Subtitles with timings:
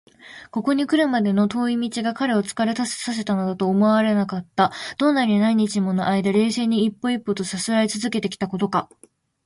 [0.49, 4.71] ここにくるまでの遠い道が彼を疲れさせたなどとは思われなかった。
[4.97, 8.89] どんなに何日ものあいだ、冷静に一歩一歩とさすらいつづけてきたことか！